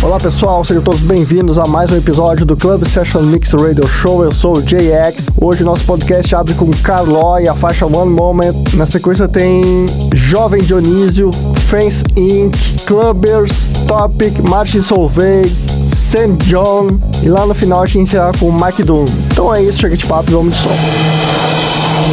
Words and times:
Olá 0.00 0.18
pessoal, 0.18 0.64
sejam 0.64 0.82
todos 0.82 1.00
bem-vindos 1.00 1.58
a 1.58 1.64
mais 1.64 1.90
um 1.90 1.96
episódio 1.96 2.46
do 2.46 2.56
Club 2.56 2.86
Session 2.86 3.20
Mix 3.20 3.52
Radio 3.52 3.86
Show. 3.88 4.22
Eu 4.22 4.30
sou 4.30 4.56
o 4.56 4.62
JX. 4.62 5.26
Hoje 5.40 5.64
nosso 5.64 5.84
podcast 5.84 6.34
abre 6.36 6.54
com 6.54 6.70
Carloy, 6.70 7.48
a 7.48 7.54
faixa 7.54 7.84
One 7.84 8.12
Moment. 8.12 8.54
Na 8.74 8.86
sequência 8.86 9.26
tem 9.26 9.86
Jovem 10.14 10.62
Dionísio, 10.62 11.30
Fence 11.68 12.04
Inc., 12.16 12.56
Clubbers, 12.86 13.68
Topic, 13.88 14.38
Martin 14.48 14.82
Solveig, 14.82 15.52
St. 15.86 16.36
John 16.44 16.86
e 17.20 17.28
lá 17.28 17.44
no 17.44 17.52
final 17.52 17.82
a 17.82 17.86
gente 17.86 18.04
encerra 18.04 18.30
com 18.38 18.52
Mike 18.52 18.84
Doom. 18.84 19.06
Então 19.32 19.52
é 19.52 19.64
isso, 19.64 19.78
chega 19.78 19.96
de 19.96 20.06
papo 20.06 20.30
e 20.30 20.34
vamos 20.34 20.54
de 20.54 20.62
som. 20.62 20.76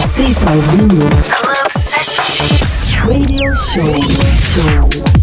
Você 0.01 0.23
ouvindo 0.49 1.05
Club 1.29 1.69
Session. 1.69 2.23
Radio 3.05 3.55
Show. 3.55 3.85
Show. 4.41 5.14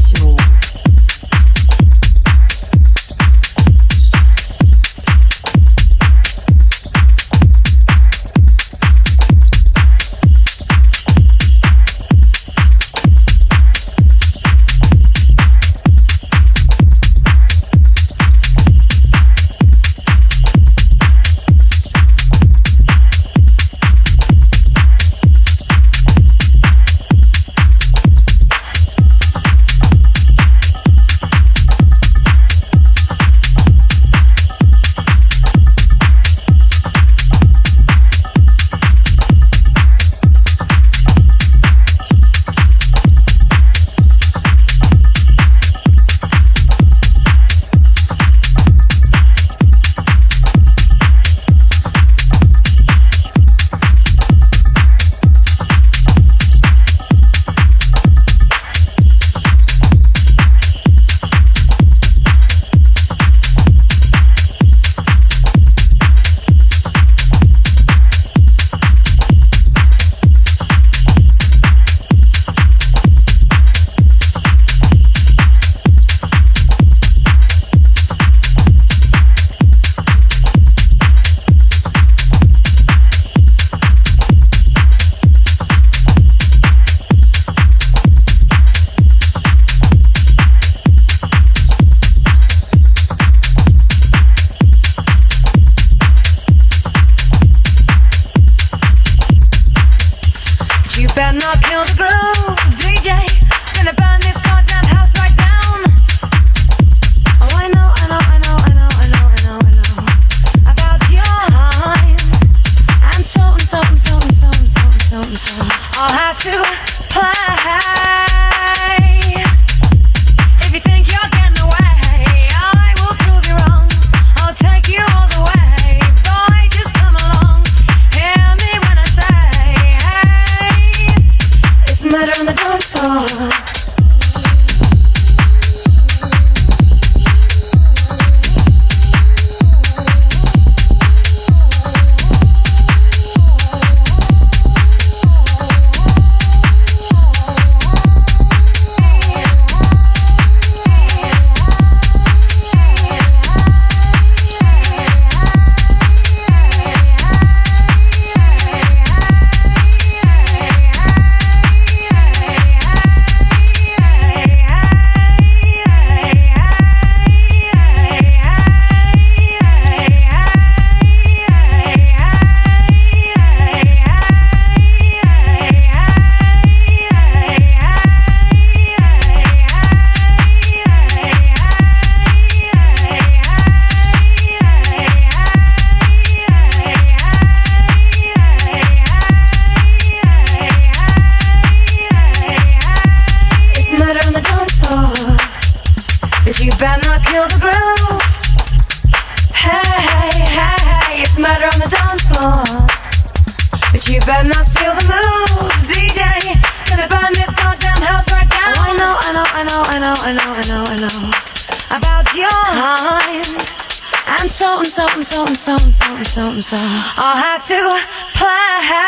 something, 215.62 215.92
something, 215.92 216.24
something, 216.24 216.60
something. 216.60 216.88
I'll 217.16 217.36
have 217.36 217.64
to 217.68 217.96
play. 218.34 218.98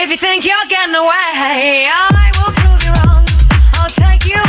If 0.00 0.10
you 0.10 0.16
think 0.16 0.46
you're 0.46 0.54
getting 0.68 0.94
away, 0.94 1.88
I 1.90 2.30
will 2.36 2.52
prove 2.54 2.84
you 2.84 2.92
wrong. 3.02 3.26
I'll 3.74 3.90
take 3.90 4.26
you. 4.26 4.43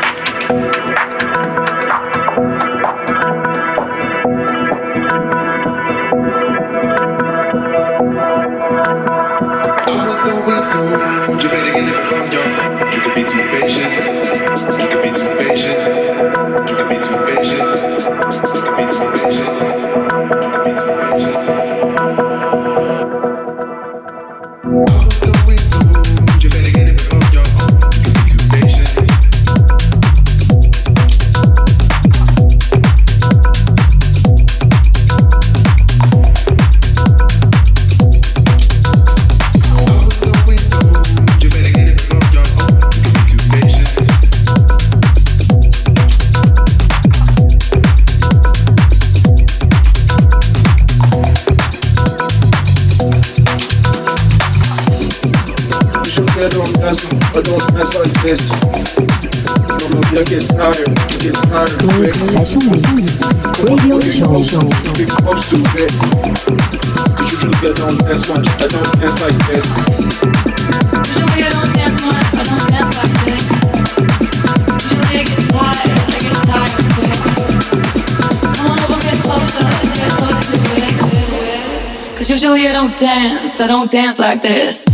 don't 82.91 82.99
dance, 82.99 83.59
I 83.59 83.67
don't 83.67 83.91
dance 83.91 84.19
like 84.19 84.41
this. 84.41 84.85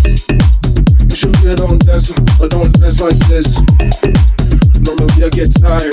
Usually 1.10 1.52
I 1.52 1.56
don't 1.56 1.84
dance, 1.84 2.12
I 2.12 2.48
don't 2.48 2.72
dance 2.80 3.02
like 3.02 3.18
this. 3.28 3.58
Normally 4.86 5.24
I 5.24 5.30
get 5.30 5.50
tired, 5.60 5.87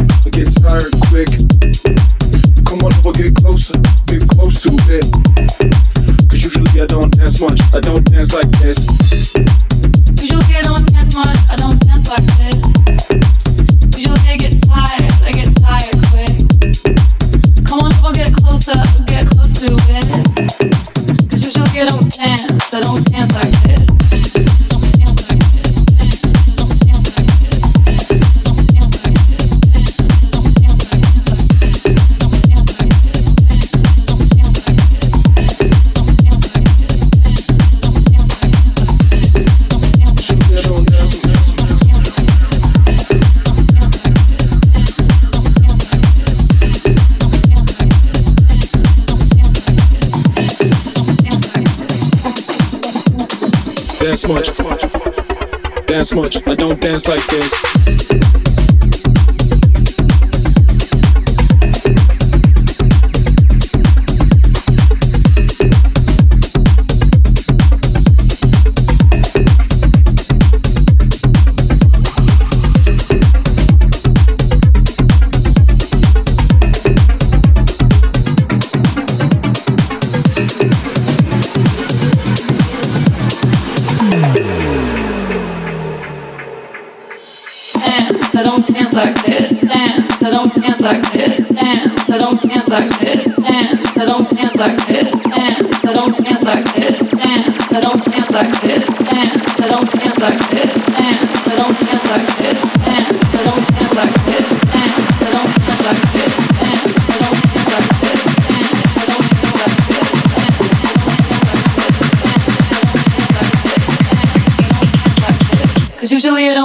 Dance 56.05 56.15
much. 56.15 56.47
I 56.47 56.55
don't 56.55 56.79
dance 56.79 57.09
like 57.09 57.27
this. 57.29 58.44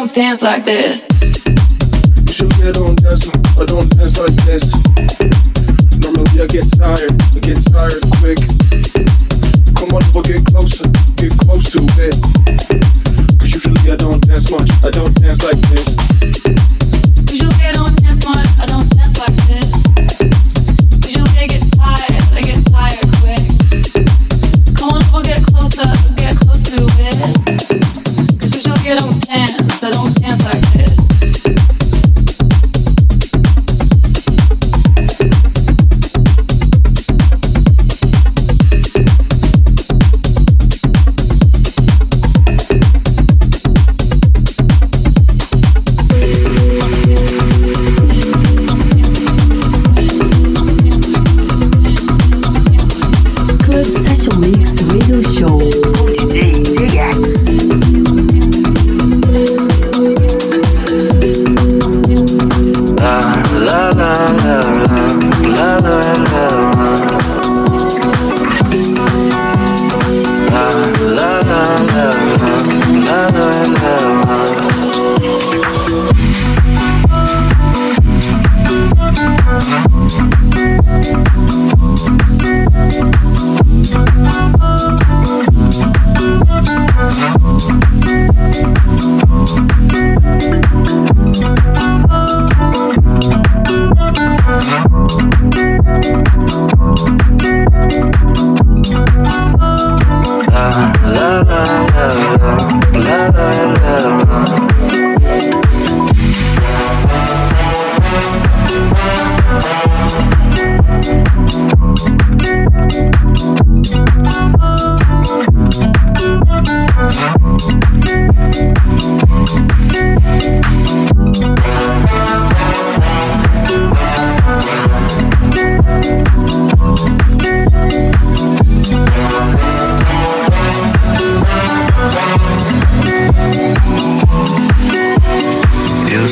Dance 0.10 0.42
like 0.42 0.66
this. 0.66 1.19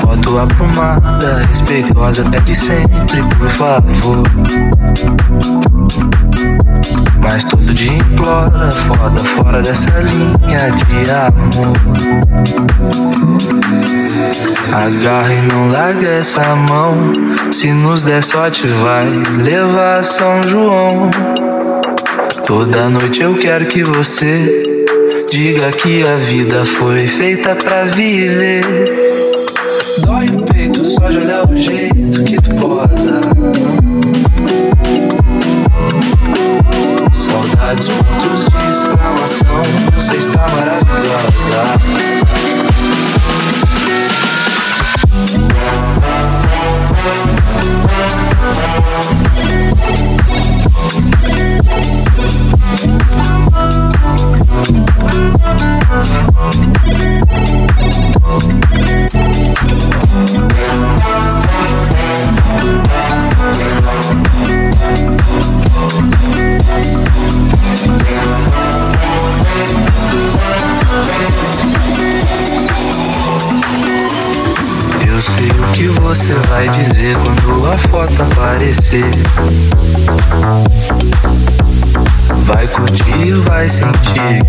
Foto 0.00 0.38
aprumada, 0.38 1.46
respeitosa, 1.48 2.24
pede 2.30 2.54
sempre, 2.54 3.22
por 3.38 3.50
favor. 3.50 4.22
Mas 7.20 7.44
todo 7.44 7.74
dia 7.74 7.92
implora, 7.92 8.70
foda 8.70 9.18
fora 9.20 9.62
dessa 9.62 9.90
linha 10.00 10.70
de 10.70 11.10
amor. 11.10 11.72
Agarra 14.72 15.32
e 15.32 15.42
não 15.42 15.70
larga 15.70 16.08
essa 16.08 16.56
mão. 16.56 17.12
Se 17.52 17.72
nos 17.72 18.02
der 18.02 18.22
sorte, 18.22 18.66
vai 18.66 19.06
levar 19.44 20.04
São 20.04 20.42
João. 20.42 21.10
Toda 22.46 22.88
noite 22.88 23.22
eu 23.22 23.34
quero 23.34 23.66
que 23.66 23.84
você 23.84 24.71
diga 25.32 25.70
que 25.70 26.02
a 26.02 26.18
vida 26.18 26.62
foi 26.66 27.08
feita 27.08 27.54
pra 27.54 27.84
viver. 27.84 28.62
Dói 30.00 30.26
o 30.26 30.44
peito 30.44 30.84
só 30.84 31.08
de 31.08 31.16
olhar 31.20 31.50
o 31.50 31.56
jeito 31.56 31.81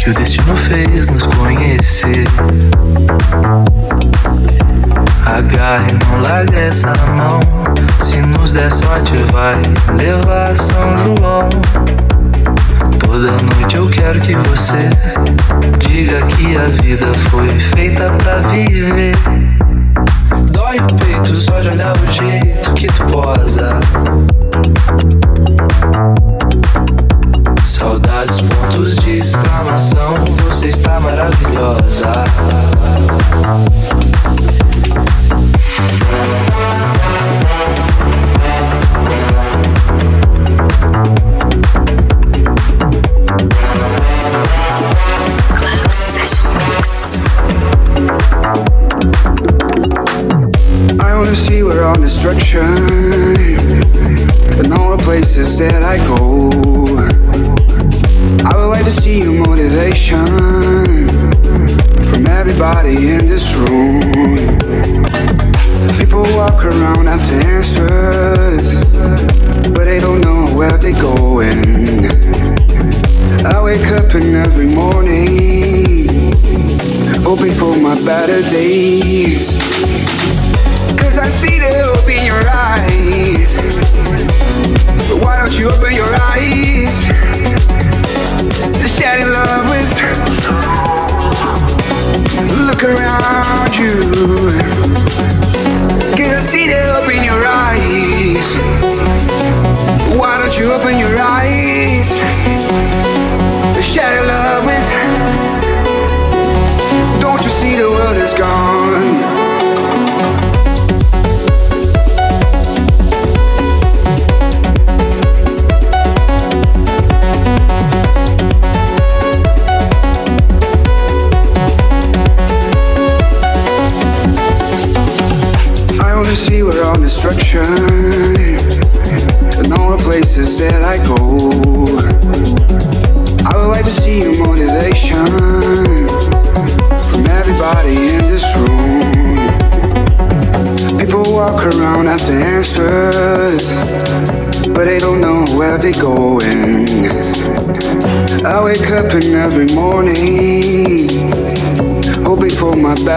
sentir 0.03 0.05
que 0.05 0.10
o 0.10 0.13
destino 0.13 0.55
ahí. 86.33 86.73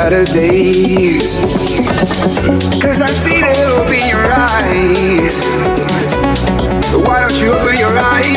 Better 0.08 0.24
days. 0.24 1.34
Cause 2.80 3.00
I 3.00 3.08
see 3.08 3.40
there 3.40 3.74
will 3.74 3.90
be 3.90 4.06
your 4.06 4.30
eyes. 4.32 5.40
Why 6.94 7.22
don't 7.22 7.40
you 7.40 7.50
open 7.50 7.76
your 7.76 7.98
eyes? 7.98 8.35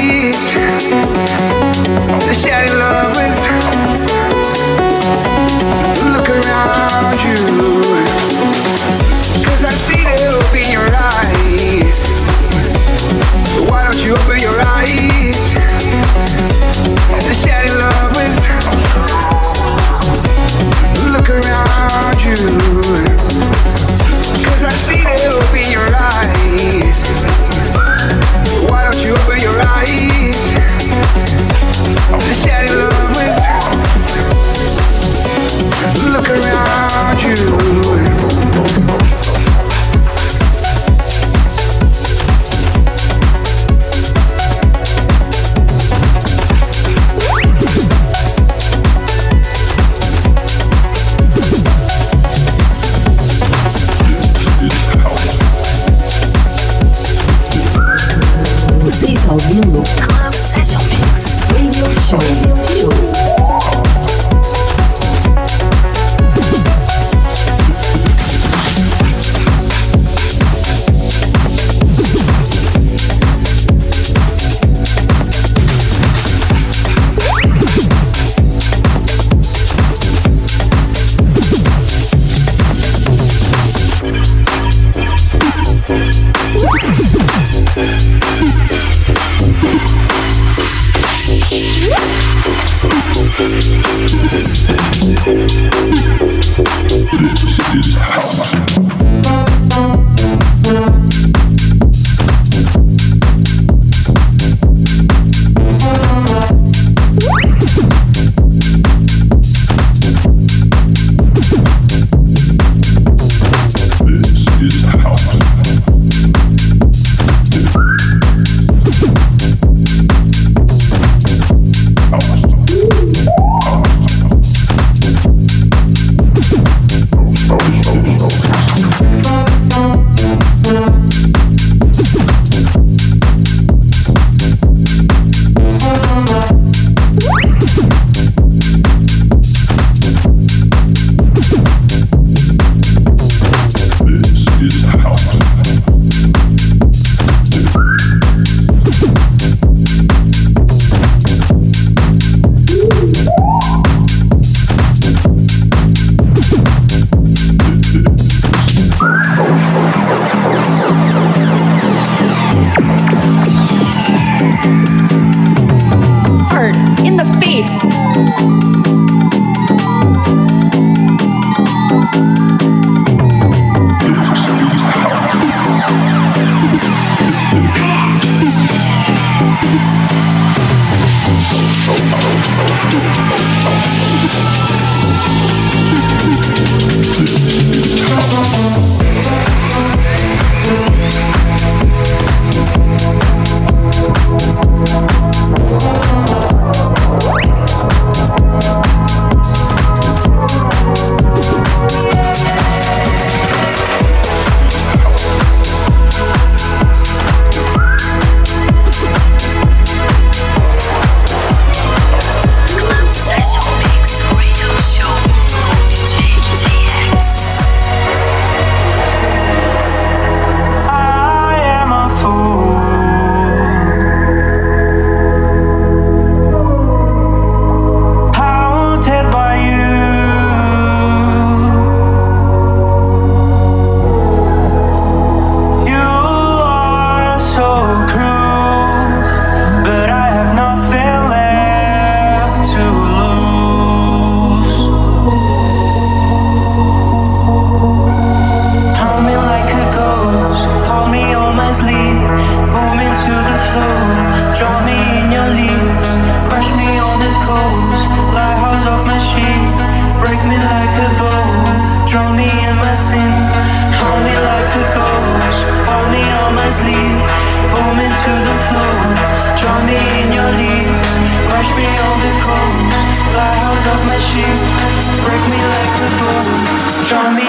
Draw 277.09 277.31
me 277.31 277.48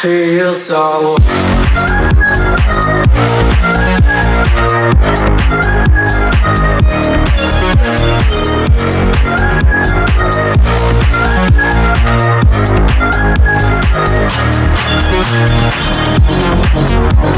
te 0.00 0.08
eu 0.08 0.52
solo. 0.52 1.16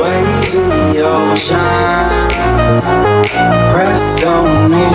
Waves 0.00 0.52
the 0.54 1.02
ocean 1.04 2.28
on 4.24 4.70
me. 4.70 4.88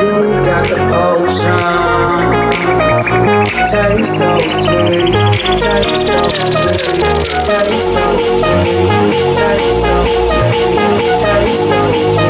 You've 0.00 0.44
got 0.44 0.68
the. 0.68 0.90
Taste 3.70 4.18
so 4.18 4.40
sweet, 4.40 5.12
taste 5.56 6.06
so 6.06 6.28
sweet, 6.28 6.80
taste 7.40 7.92
so 7.92 8.16
sweet, 8.16 9.12
taste 9.36 9.82
so 9.82 10.04
sweet, 10.26 11.20
taste 11.20 11.68
so 11.68 11.92
sweet. 11.92 12.29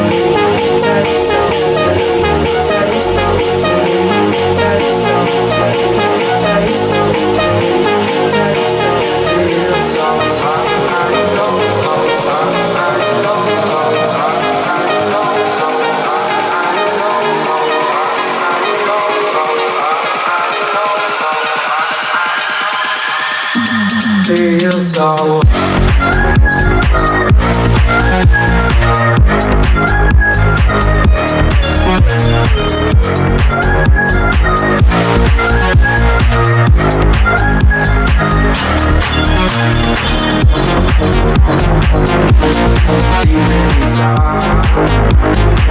tower. 25.01 25.41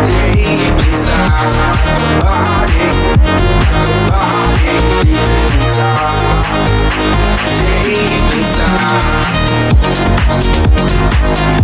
Deep 0.04 0.58
deep 0.58 0.78
inside 0.88 1.28
my 1.30 2.18
body, 2.20 2.84
my 3.70 4.08
body. 4.08 4.39
deep 7.94 8.34
inside. 8.38 9.80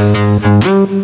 Let 0.00 0.99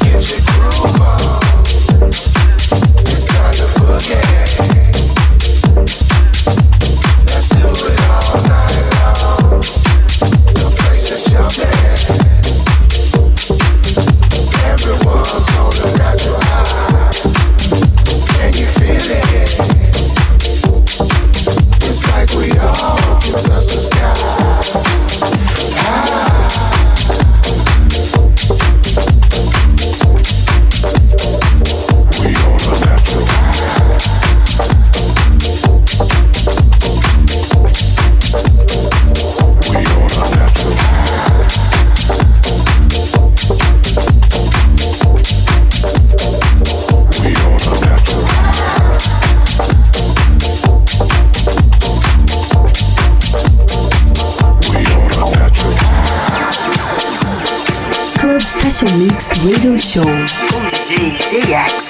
Get 0.00 0.30
your 0.30 0.40
groove 0.46 1.00
on. 1.00 1.20
It's 3.06 3.26
time 3.26 3.52
to 3.54 3.66
forget. 3.66 4.49
Mix 58.98 59.32
Radio 59.44 59.76
Show 59.76 60.04
DJ 60.04 61.16
DX. 61.18 61.89